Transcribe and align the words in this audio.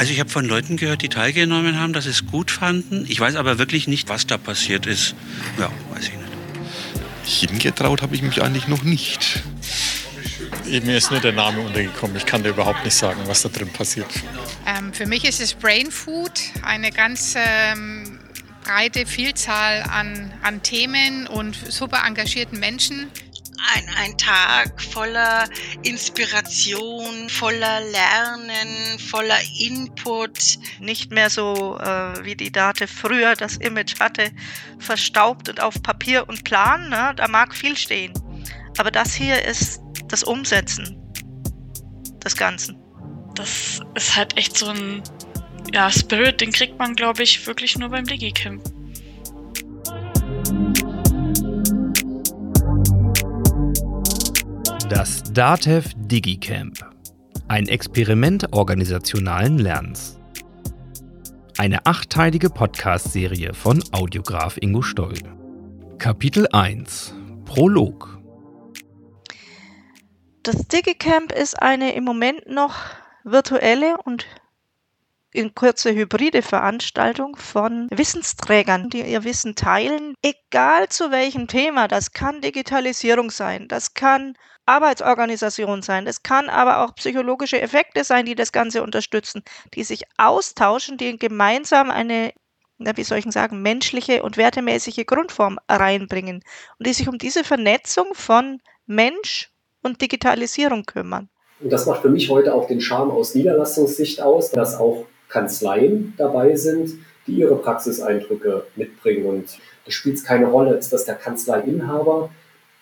Also 0.00 0.14
ich 0.14 0.20
habe 0.20 0.30
von 0.30 0.46
Leuten 0.46 0.78
gehört, 0.78 1.02
die 1.02 1.10
teilgenommen 1.10 1.78
haben, 1.78 1.92
dass 1.92 2.04
sie 2.04 2.10
es 2.10 2.24
gut 2.24 2.50
fanden. 2.50 3.04
Ich 3.06 3.20
weiß 3.20 3.36
aber 3.36 3.58
wirklich 3.58 3.86
nicht, 3.86 4.08
was 4.08 4.26
da 4.26 4.38
passiert 4.38 4.86
ist. 4.86 5.14
Ja, 5.58 5.70
weiß 5.90 6.08
ich 6.08 6.14
nicht. 6.14 7.50
Hingetraut 7.50 8.00
habe 8.00 8.14
ich 8.14 8.22
mich 8.22 8.42
eigentlich 8.42 8.66
noch 8.66 8.82
nicht. 8.82 9.42
Mir 10.64 10.96
ist 10.96 11.10
nur 11.10 11.20
der 11.20 11.32
Name 11.32 11.60
untergekommen. 11.60 12.16
Ich 12.16 12.24
kann 12.24 12.42
dir 12.42 12.48
überhaupt 12.48 12.82
nicht 12.82 12.94
sagen, 12.94 13.20
was 13.26 13.42
da 13.42 13.50
drin 13.50 13.68
passiert. 13.68 14.06
Ähm, 14.66 14.94
für 14.94 15.04
mich 15.04 15.26
ist 15.26 15.38
es 15.38 15.52
Brain 15.52 15.90
Food, 15.90 16.32
eine 16.62 16.92
ganz 16.92 17.34
ähm, 17.36 18.20
breite 18.64 19.04
Vielzahl 19.04 19.82
an, 19.82 20.32
an 20.40 20.62
Themen 20.62 21.26
und 21.26 21.54
super 21.70 22.04
engagierten 22.06 22.58
Menschen 22.58 23.10
ein, 23.74 23.88
ein 23.96 24.18
Tag 24.18 24.80
voller 24.80 25.48
Inspiration, 25.82 27.28
voller 27.28 27.80
Lernen, 27.80 28.98
voller 28.98 29.38
Input. 29.58 30.58
Nicht 30.78 31.10
mehr 31.10 31.30
so 31.30 31.78
äh, 31.78 32.24
wie 32.24 32.36
die 32.36 32.50
Date 32.50 32.88
früher 32.88 33.34
das 33.34 33.56
Image 33.56 34.00
hatte, 34.00 34.30
verstaubt 34.78 35.48
und 35.48 35.60
auf 35.60 35.82
Papier 35.82 36.28
und 36.28 36.44
Plan. 36.44 36.88
Ne? 36.88 37.12
Da 37.16 37.28
mag 37.28 37.54
viel 37.54 37.76
stehen. 37.76 38.12
Aber 38.78 38.90
das 38.90 39.14
hier 39.14 39.44
ist 39.44 39.80
das 40.08 40.22
Umsetzen 40.22 40.96
des 42.24 42.36
Ganzen. 42.36 42.76
Das 43.34 43.80
ist 43.94 44.16
halt 44.16 44.36
echt 44.36 44.56
so 44.56 44.68
ein 44.68 45.02
ja, 45.72 45.90
Spirit, 45.90 46.40
den 46.40 46.52
kriegt 46.52 46.78
man, 46.78 46.96
glaube 46.96 47.22
ich, 47.22 47.46
wirklich 47.46 47.78
nur 47.78 47.90
beim 47.90 48.04
Digicamp. 48.04 48.62
Das 54.90 55.22
DATEV 55.22 55.84
DigiCamp. 55.96 56.84
Ein 57.46 57.68
Experiment 57.68 58.52
organisationalen 58.52 59.56
Lernens. 59.58 60.18
Eine 61.58 61.86
achtteilige 61.86 62.50
Podcast-Serie 62.50 63.54
von 63.54 63.84
Audiograf 63.92 64.56
Ingo 64.60 64.82
Stoll. 64.82 65.14
Kapitel 65.98 66.48
1 66.50 67.14
Prolog 67.44 68.18
Das 70.42 70.66
DigiCamp 70.66 71.30
ist 71.30 71.62
eine 71.62 71.94
im 71.94 72.02
Moment 72.02 72.48
noch 72.48 72.74
virtuelle 73.22 73.96
und 74.04 74.26
in 75.32 75.54
Kürze 75.54 75.94
hybride 75.94 76.42
Veranstaltung 76.42 77.36
von 77.36 77.88
Wissensträgern, 77.90 78.90
die 78.90 79.02
ihr 79.02 79.24
Wissen 79.24 79.54
teilen, 79.54 80.14
egal 80.22 80.88
zu 80.88 81.10
welchem 81.10 81.46
Thema. 81.46 81.88
Das 81.88 82.12
kann 82.12 82.40
Digitalisierung 82.40 83.30
sein, 83.30 83.68
das 83.68 83.94
kann 83.94 84.34
Arbeitsorganisation 84.66 85.82
sein, 85.82 86.04
das 86.04 86.22
kann 86.22 86.48
aber 86.48 86.84
auch 86.84 86.94
psychologische 86.94 87.60
Effekte 87.60 88.04
sein, 88.04 88.26
die 88.26 88.34
das 88.34 88.52
Ganze 88.52 88.82
unterstützen, 88.82 89.42
die 89.74 89.84
sich 89.84 90.04
austauschen, 90.16 90.96
die 90.96 91.18
gemeinsam 91.18 91.90
eine 91.90 92.32
wie 92.82 93.04
soll 93.04 93.18
ich 93.18 93.30
sagen, 93.30 93.60
menschliche 93.60 94.22
und 94.22 94.38
wertemäßige 94.38 95.04
Grundform 95.04 95.58
reinbringen 95.68 96.42
und 96.78 96.86
die 96.86 96.94
sich 96.94 97.08
um 97.08 97.18
diese 97.18 97.44
Vernetzung 97.44 98.14
von 98.14 98.62
Mensch 98.86 99.50
und 99.82 100.00
Digitalisierung 100.00 100.84
kümmern. 100.84 101.28
Und 101.60 101.70
das 101.70 101.84
macht 101.84 102.00
für 102.00 102.08
mich 102.08 102.30
heute 102.30 102.54
auch 102.54 102.66
den 102.66 102.80
Charme 102.80 103.10
aus 103.10 103.34
Niederlassungssicht 103.34 104.22
aus, 104.22 104.50
dass 104.50 104.76
auch 104.76 105.04
Kanzleien 105.30 106.14
dabei 106.18 106.56
sind, 106.56 106.90
die 107.26 107.32
ihre 107.32 107.56
Praxiseindrücke 107.56 108.64
mitbringen. 108.76 109.26
Und 109.26 109.58
da 109.84 109.90
spielt 109.90 110.22
keine 110.24 110.46
Rolle, 110.46 110.74
ist 110.74 110.92
das 110.92 111.04
der 111.04 111.14
Kanzleiinhaber, 111.14 112.30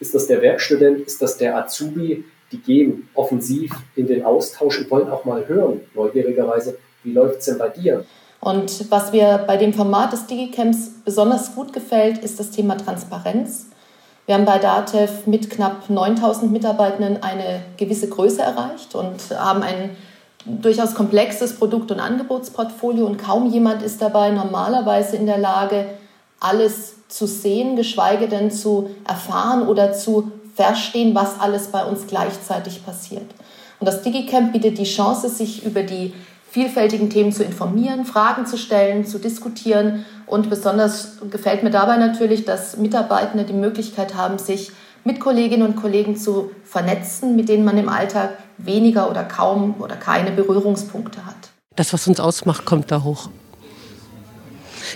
ist 0.01 0.15
das 0.15 0.27
der 0.27 0.43
Werkstudent, 0.43 1.01
ist 1.07 1.23
das 1.23 1.37
der 1.37 1.57
Azubi, 1.57 2.25
die 2.51 2.59
gehen 2.59 3.09
offensiv 3.15 3.73
in 3.95 4.07
den 4.07 4.25
Austausch 4.25 4.81
und 4.81 4.91
wollen 4.91 5.09
auch 5.09 5.25
mal 5.25 5.47
hören, 5.47 5.83
neugierigerweise, 5.95 6.79
wie 7.03 7.13
läuft 7.13 7.41
es 7.41 7.47
denn 7.47 7.59
bei 7.59 7.69
dir? 7.69 8.05
Und 8.41 8.91
was 8.91 9.13
mir 9.13 9.45
bei 9.47 9.57
dem 9.57 9.75
Format 9.75 10.13
des 10.13 10.27
Digicamps 10.27 10.91
besonders 11.05 11.55
gut 11.55 11.73
gefällt, 11.73 12.19
ist 12.19 12.39
das 12.39 12.51
Thema 12.51 12.77
Transparenz. 12.77 13.67
Wir 14.27 14.35
haben 14.35 14.45
bei 14.45 14.59
DATEV 14.59 15.27
mit 15.27 15.51
knapp 15.51 15.91
9000 15.91 16.53
Mitarbeitenden 16.53 17.23
eine 17.23 17.63
gewisse 17.77 18.09
Größe 18.09 18.43
erreicht 18.43 18.95
und 18.95 19.31
haben 19.37 19.63
ein 19.63 19.97
durchaus 20.45 20.95
komplexes 20.95 21.57
Produkt- 21.57 21.91
und 21.91 22.01
Angebotsportfolio 22.01 23.07
und 23.07 23.19
kaum 23.19 23.51
jemand 23.51 23.83
ist 23.83 24.01
dabei 24.01 24.31
normalerweise 24.31 25.17
in 25.17 25.27
der 25.27 25.39
Lage, 25.39 25.87
alles 26.41 26.97
zu 27.09 27.27
sehen, 27.27 27.77
geschweige 27.77 28.29
denn 28.29 28.51
zu 28.51 28.91
erfahren 29.07 29.67
oder 29.67 29.93
zu 29.93 30.31
verstehen, 30.55 31.15
was 31.15 31.41
alles 31.41 31.69
bei 31.69 31.85
uns 31.85 32.07
gleichzeitig 32.07 32.85
passiert. 32.85 33.27
Und 33.81 33.87
das 33.87 34.03
DigiCamp 34.03 34.53
bietet 34.53 34.79
die 34.79 34.85
Chance, 34.85 35.29
sich 35.29 35.65
über 35.65 35.83
die 35.83 36.13
vielfältigen 36.51 37.11
Themen 37.11 37.33
zu 37.33 37.45
informieren, 37.45 38.05
Fragen 38.05 38.47
zu 38.47 38.57
stellen, 38.57 39.07
zu 39.07 39.19
diskutieren. 39.19 40.05
Und 40.27 40.51
besonders 40.51 41.19
gefällt 41.31 41.63
mir 41.63 41.71
dabei 41.71 41.97
natürlich, 41.97 42.45
dass 42.45 42.77
Mitarbeitende 42.77 43.45
die 43.45 43.53
Möglichkeit 43.53 44.15
haben, 44.15 44.39
sich 44.39 44.73
mit 45.05 45.21
Kolleginnen 45.21 45.67
und 45.67 45.77
Kollegen 45.77 46.17
zu 46.17 46.51
vernetzen, 46.65 47.37
mit 47.37 47.49
denen 47.49 47.65
man 47.65 47.79
im 47.79 47.89
Alltag 47.89 48.39
weniger 48.59 49.11
oder 49.11 49.25
kaum 49.25 49.77
oder 49.79 49.97
keine 49.97 50.31
Berührungspunkte 50.31 51.25
hat. 51.25 51.37
Das, 51.77 51.93
was 51.93 52.07
uns 52.09 52.21
ausmacht, 52.21 52.65
kommt 52.65 52.91
da 52.91 53.03
hoch. 53.03 53.31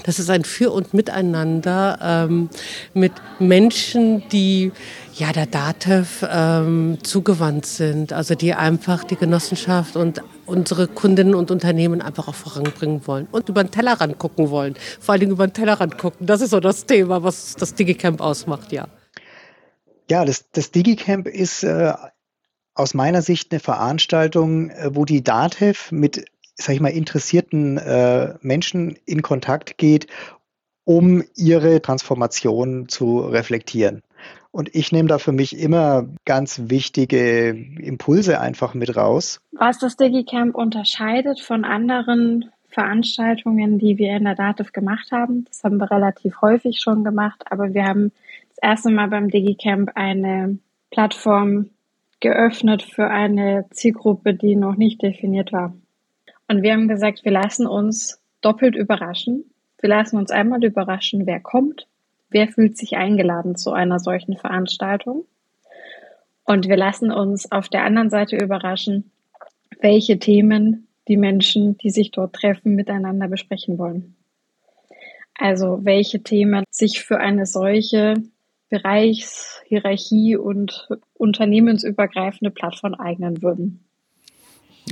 Das 0.05 0.19
ist 0.19 0.31
ein 0.31 0.45
Für 0.45 0.73
und 0.73 0.95
Miteinander 0.95 1.99
ähm, 2.03 2.49
mit 2.95 3.13
Menschen, 3.39 4.29
die 4.31 4.73
ja 5.15 5.33
der 5.33 5.47
DATEV 5.47 6.27
ähm, 6.31 6.99
zugewandt 7.03 7.67
sind, 7.67 8.13
also 8.13 8.35
die 8.35 8.55
einfach 8.55 9.05
die 9.05 9.17
Genossenschaft 9.17 9.97
und 9.97 10.23
unsere 10.47 10.89
Kundinnen 10.89 11.35
und 11.35 11.51
Unternehmen 11.51 12.03
einfach 12.03 12.29
auch 12.29 12.35
voranbringen 12.35 13.07
wollen 13.07 13.29
und 13.31 13.49
über 13.49 13.63
den 13.63 13.71
Tellerrand 13.71 14.19
gucken 14.19 14.51
wollen. 14.51 14.75
Vor 15.01 15.13
allen 15.13 15.21
Dingen 15.21 15.33
über 15.33 15.47
den 15.47 15.53
Tellerrand 15.53 15.99
gucken. 15.99 16.27
Das 16.27 16.41
ist 16.41 16.51
so 16.51 16.61
das 16.61 16.87
Thema, 16.87 17.23
was 17.23 17.55
das 17.55 17.75
Digicamp 17.75 18.21
ausmacht, 18.21 18.73
ja. 18.73 18.87
Ja, 20.13 20.27
das, 20.27 20.51
das 20.51 20.71
Digicamp 20.71 21.27
ist 21.27 21.63
äh, 21.63 21.95
aus 22.75 22.93
meiner 22.93 23.23
Sicht 23.23 23.51
eine 23.51 23.61
Veranstaltung, 23.61 24.69
äh, 24.69 24.95
wo 24.95 25.07
die 25.07 25.25
DATEV 25.25 25.91
mit 25.91 26.27
sag 26.55 26.75
ich 26.75 26.83
mal, 26.83 26.91
interessierten 26.91 27.79
äh, 27.79 28.35
Menschen 28.43 28.99
in 29.07 29.23
Kontakt 29.23 29.79
geht, 29.79 30.09
um 30.85 31.25
ihre 31.35 31.81
Transformation 31.81 32.91
zu 32.91 33.21
reflektieren. 33.21 34.03
Und 34.51 34.75
ich 34.75 34.93
nehme 34.93 35.09
da 35.09 35.17
für 35.17 35.33
mich 35.33 35.59
immer 35.59 36.07
ganz 36.27 36.61
wichtige 36.67 37.49
Impulse 37.49 38.39
einfach 38.39 38.75
mit 38.75 38.95
raus. 38.95 39.41
Was 39.53 39.79
das 39.79 39.97
DigiCamp 39.97 40.55
unterscheidet 40.55 41.41
von 41.41 41.65
anderen 41.65 42.51
Veranstaltungen, 42.69 43.79
die 43.79 43.97
wir 43.97 44.15
in 44.15 44.25
der 44.25 44.35
DATEV 44.35 44.73
gemacht 44.73 45.11
haben, 45.11 45.47
das 45.47 45.65
haben 45.65 45.79
wir 45.79 45.91
relativ 45.91 46.43
häufig 46.43 46.81
schon 46.81 47.03
gemacht, 47.03 47.45
aber 47.49 47.73
wir 47.73 47.85
haben 47.85 48.13
erste 48.63 48.91
Mal 48.91 49.09
beim 49.09 49.29
DigiCamp 49.29 49.91
eine 49.95 50.59
Plattform 50.91 51.71
geöffnet 52.21 52.83
für 52.83 53.09
eine 53.09 53.67
Zielgruppe, 53.71 54.35
die 54.35 54.57
noch 54.57 54.77
nicht 54.77 55.03
definiert 55.03 55.53
war. 55.53 55.75
Und 56.49 56.63
wir 56.63 56.73
haben 56.73 56.89
gesagt, 56.89 57.25
wir 57.25 57.33
lassen 57.33 57.67
uns 57.67 58.23
doppelt 58.41 58.77
überraschen. 58.77 59.45
Wir 59.81 59.89
lassen 59.89 60.17
uns 60.17 60.31
einmal 60.31 60.63
überraschen, 60.65 61.27
wer 61.27 61.41
kommt, 61.41 61.89
wer 62.31 62.47
fühlt 62.49 62.79
sich 62.79 62.97
eingeladen 62.97 63.57
zu 63.57 63.73
einer 63.73 63.99
solchen 63.99 64.37
Veranstaltung. 64.37 65.25
Und 66.45 66.69
wir 66.69 66.77
lassen 66.77 67.11
uns 67.11 67.51
auf 67.51 67.69
der 67.69 67.85
anderen 67.85 68.11
Seite 68.11 68.37
überraschen, 68.37 69.11
welche 69.81 70.19
Themen 70.19 70.87
die 71.09 71.17
Menschen, 71.17 71.77
die 71.79 71.91
sich 71.91 72.13
dort 72.13 72.35
treffen, 72.35 72.77
miteinander 72.77 73.27
besprechen 73.27 73.79
wollen. 73.79 74.15
Also 75.35 75.81
welche 75.83 76.23
Themen 76.23 76.65
sich 76.71 77.01
für 77.01 77.19
eine 77.19 77.47
solche 77.47 78.23
Bereichs-, 78.73 79.61
Hierarchie- 79.67 80.39
und 80.39 80.89
unternehmensübergreifende 81.13 82.51
Plattform 82.51 82.95
eignen 82.95 83.43
würden. 83.43 83.85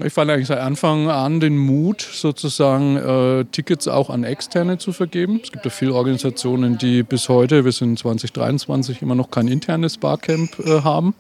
Ich 0.03 0.15
fand 0.15 0.31
eigentlich 0.31 0.47
seit 0.47 0.61
Anfang 0.61 1.11
an 1.11 1.41
den 1.41 1.59
Mut, 1.59 2.01
sozusagen 2.01 2.97
äh, 2.97 3.45
Tickets 3.53 3.87
auch 3.87 4.09
an 4.09 4.25
Externe 4.25 4.79
zu 4.79 4.93
vergeben. 4.93 5.41
Es 5.43 5.53
gibt 5.53 5.65
ja 5.65 5.71
viele 5.71 5.95
Organisationen, 5.95 6.79
die 6.79 7.03
bis 7.03 7.29
heute, 7.29 7.65
wir 7.67 7.73
sind 7.73 7.99
2023, 7.99 9.03
immer 9.03 9.15
noch 9.15 9.31
kein 9.31 9.49
internes 9.49 9.99
Barcamp 9.99 10.59
äh, 10.61 10.83
haben. 10.83 11.15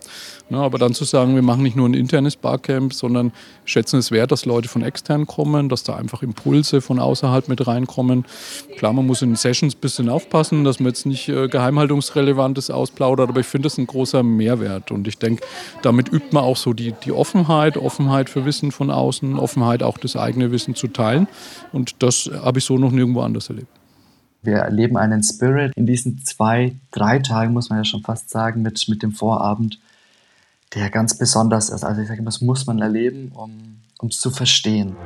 Na, 0.52 0.62
aber 0.62 0.78
dann 0.78 0.94
zu 0.94 1.04
sagen, 1.04 1.36
wir 1.36 1.42
machen 1.42 1.62
nicht 1.62 1.76
nur 1.76 1.88
ein 1.88 1.94
internes 1.94 2.34
Barcamp, 2.34 2.92
sondern 2.92 3.32
schätzen 3.64 3.98
es 3.98 4.10
wert, 4.10 4.32
dass 4.32 4.46
Leute 4.46 4.68
von 4.68 4.82
extern 4.82 5.26
kommen, 5.26 5.68
dass 5.68 5.84
da 5.84 5.94
einfach 5.94 6.24
Impulse 6.24 6.80
von 6.80 6.98
außerhalb 6.98 7.48
mit 7.48 7.66
reinkommen. 7.66 8.24
Klar, 8.76 8.92
man 8.92 9.06
muss 9.06 9.22
in 9.22 9.36
Sessions 9.36 9.76
ein 9.76 9.80
bisschen 9.80 10.08
aufpassen, 10.08 10.64
dass 10.64 10.80
man 10.80 10.88
jetzt 10.88 11.06
nicht 11.06 11.28
äh, 11.28 11.46
Geheimhaltungsrelevantes 11.46 12.70
ausplaudert, 12.70 13.28
aber 13.28 13.40
ich 13.40 13.46
finde 13.46 13.66
das 13.66 13.78
ein 13.78 13.86
großer 13.86 14.24
Mehrwert. 14.24 14.90
Und 14.90 15.06
ich 15.06 15.18
denke, 15.18 15.44
damit 15.82 16.12
übt 16.12 16.28
man 16.32 16.42
auch 16.42 16.56
so 16.56 16.72
die, 16.72 16.94
die 17.04 17.12
Offenheit, 17.12 17.76
Offenheit 17.76 18.28
für 18.28 18.44
Wissen 18.70 18.76
von 18.76 18.90
außen, 18.90 19.38
Offenheit, 19.38 19.82
auch 19.82 19.98
das 19.98 20.16
eigene 20.16 20.50
Wissen 20.50 20.74
zu 20.74 20.88
teilen. 20.88 21.26
Und 21.72 22.02
das 22.02 22.30
habe 22.32 22.58
ich 22.58 22.64
so 22.64 22.78
noch 22.78 22.92
nirgendwo 22.92 23.22
anders 23.22 23.48
erlebt. 23.48 23.68
Wir 24.42 24.58
erleben 24.58 24.96
einen 24.96 25.22
Spirit 25.22 25.72
in 25.76 25.86
diesen 25.86 26.24
zwei, 26.24 26.76
drei 26.90 27.18
Tagen, 27.18 27.52
muss 27.52 27.68
man 27.68 27.78
ja 27.80 27.84
schon 27.84 28.02
fast 28.02 28.30
sagen, 28.30 28.62
mit, 28.62 28.88
mit 28.88 29.02
dem 29.02 29.12
Vorabend, 29.12 29.78
der 30.74 30.88
ganz 30.88 31.18
besonders 31.18 31.68
ist. 31.68 31.84
Also 31.84 32.00
ich 32.00 32.08
sage 32.08 32.20
immer, 32.20 32.30
das 32.30 32.40
muss 32.40 32.66
man 32.66 32.80
erleben, 32.80 33.32
um 33.34 34.08
es 34.08 34.18
zu 34.18 34.30
verstehen. 34.30 34.96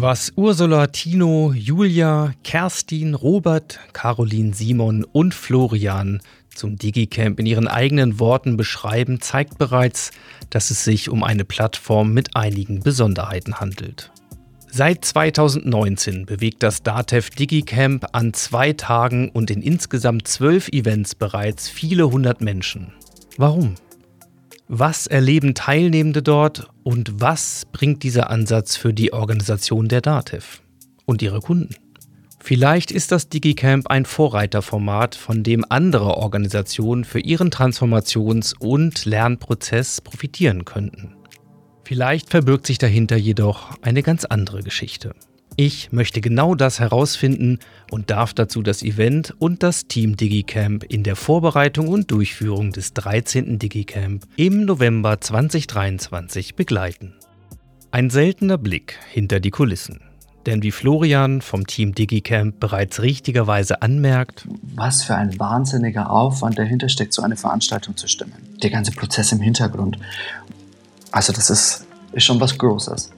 Was 0.00 0.32
Ursula, 0.36 0.86
Tino, 0.86 1.52
Julia, 1.52 2.32
Kerstin, 2.44 3.14
Robert, 3.14 3.80
Caroline, 3.92 4.54
Simon 4.54 5.04
und 5.04 5.34
Florian 5.34 6.20
zum 6.58 6.76
Digicamp 6.76 7.40
in 7.40 7.46
ihren 7.46 7.68
eigenen 7.68 8.20
Worten 8.20 8.56
beschreiben, 8.56 9.20
zeigt 9.20 9.56
bereits, 9.56 10.10
dass 10.50 10.70
es 10.70 10.84
sich 10.84 11.08
um 11.08 11.24
eine 11.24 11.44
Plattform 11.44 12.12
mit 12.12 12.36
einigen 12.36 12.80
Besonderheiten 12.80 13.60
handelt. 13.60 14.10
Seit 14.70 15.04
2019 15.04 16.26
bewegt 16.26 16.62
das 16.62 16.82
DATEV 16.82 17.30
Digicamp 17.30 18.06
an 18.12 18.34
zwei 18.34 18.74
Tagen 18.74 19.30
und 19.30 19.50
in 19.50 19.62
insgesamt 19.62 20.28
zwölf 20.28 20.68
Events 20.68 21.14
bereits 21.14 21.68
viele 21.68 22.10
hundert 22.10 22.42
Menschen. 22.42 22.92
Warum? 23.38 23.76
Was 24.68 25.06
erleben 25.06 25.54
Teilnehmende 25.54 26.22
dort 26.22 26.68
und 26.82 27.20
was 27.20 27.64
bringt 27.72 28.02
dieser 28.02 28.28
Ansatz 28.28 28.76
für 28.76 28.92
die 28.92 29.14
Organisation 29.14 29.88
der 29.88 30.02
DATEV 30.02 30.60
und 31.06 31.22
ihre 31.22 31.40
Kunden? 31.40 31.74
Vielleicht 32.48 32.90
ist 32.92 33.12
das 33.12 33.28
DigiCamp 33.28 33.88
ein 33.88 34.06
Vorreiterformat, 34.06 35.14
von 35.14 35.42
dem 35.42 35.66
andere 35.68 36.16
Organisationen 36.16 37.04
für 37.04 37.20
ihren 37.20 37.50
Transformations- 37.50 38.54
und 38.58 39.04
Lernprozess 39.04 40.00
profitieren 40.00 40.64
könnten. 40.64 41.14
Vielleicht 41.84 42.30
verbirgt 42.30 42.66
sich 42.66 42.78
dahinter 42.78 43.18
jedoch 43.18 43.72
eine 43.82 44.02
ganz 44.02 44.24
andere 44.24 44.62
Geschichte. 44.62 45.14
Ich 45.56 45.92
möchte 45.92 46.22
genau 46.22 46.54
das 46.54 46.80
herausfinden 46.80 47.58
und 47.90 48.08
darf 48.08 48.32
dazu 48.32 48.62
das 48.62 48.82
Event 48.82 49.34
und 49.38 49.62
das 49.62 49.86
Team 49.86 50.16
DigiCamp 50.16 50.84
in 50.84 51.02
der 51.02 51.16
Vorbereitung 51.16 51.88
und 51.88 52.10
Durchführung 52.10 52.72
des 52.72 52.94
13. 52.94 53.58
DigiCamp 53.58 54.24
im 54.36 54.64
November 54.64 55.20
2023 55.20 56.54
begleiten. 56.54 57.12
Ein 57.90 58.08
seltener 58.08 58.56
Blick 58.56 58.98
hinter 59.12 59.38
die 59.38 59.50
Kulissen. 59.50 60.07
Denn 60.48 60.62
wie 60.62 60.70
Florian 60.70 61.42
vom 61.42 61.66
Team 61.66 61.94
DigiCamp 61.94 62.58
bereits 62.58 63.02
richtigerweise 63.02 63.82
anmerkt, 63.82 64.48
was 64.74 65.02
für 65.02 65.14
ein 65.14 65.38
wahnsinniger 65.38 66.10
Aufwand 66.10 66.58
dahinter 66.58 66.88
steckt, 66.88 67.12
so 67.12 67.20
eine 67.20 67.36
Veranstaltung 67.36 67.98
zu 67.98 68.08
stimmen. 68.08 68.32
Der 68.62 68.70
ganze 68.70 68.92
Prozess 68.92 69.30
im 69.32 69.40
Hintergrund. 69.40 69.98
Also 71.12 71.34
das 71.34 71.50
ist, 71.50 71.86
ist 72.12 72.24
schon 72.24 72.40
was 72.40 72.56
Großes. 72.56 73.10